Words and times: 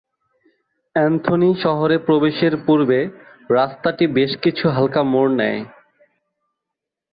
Anthony 0.95 1.49
শহরে 1.63 1.97
প্রবেশের 1.97 2.53
পূর্বে 2.65 2.99
রাস্তাটি 3.49 4.05
বেশ 4.07 4.31
কিছু 4.43 4.65
হালকা 4.69 5.01
মোড় 5.03 5.33
নেয়। 5.35 5.61